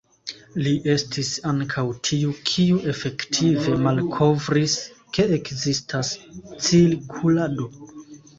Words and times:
Li 0.67 0.71
estis 0.93 1.27
ankaŭ 1.49 1.83
tiu 2.09 2.33
kiu 2.51 2.79
efektive 2.93 3.75
malkovris 3.83 4.79
ke 5.19 5.27
ekzistas 5.41 6.11
cirkulado. 6.55 7.71